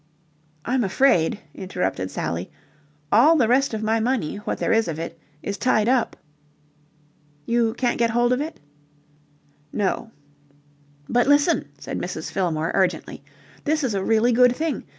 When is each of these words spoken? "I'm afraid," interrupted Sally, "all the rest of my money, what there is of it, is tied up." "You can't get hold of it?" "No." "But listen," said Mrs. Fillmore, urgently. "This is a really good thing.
"I'm 0.65 0.83
afraid," 0.83 1.39
interrupted 1.53 2.09
Sally, 2.09 2.49
"all 3.11 3.35
the 3.35 3.47
rest 3.47 3.71
of 3.71 3.83
my 3.83 3.99
money, 3.99 4.37
what 4.37 4.57
there 4.57 4.71
is 4.73 4.87
of 4.87 4.97
it, 4.97 5.19
is 5.43 5.59
tied 5.59 5.87
up." 5.87 6.15
"You 7.45 7.75
can't 7.75 7.99
get 7.99 8.09
hold 8.09 8.33
of 8.33 8.41
it?" 8.41 8.59
"No." 9.71 10.09
"But 11.07 11.27
listen," 11.27 11.69
said 11.77 11.99
Mrs. 11.99 12.31
Fillmore, 12.31 12.71
urgently. 12.73 13.23
"This 13.65 13.83
is 13.83 13.93
a 13.93 14.03
really 14.03 14.31
good 14.31 14.55
thing. 14.55 14.85